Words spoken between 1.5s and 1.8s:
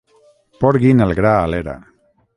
l'era.